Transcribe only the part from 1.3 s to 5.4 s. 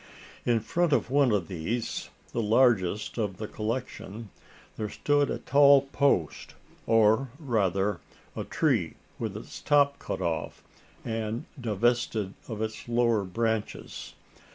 of these the largest of the collection there stood a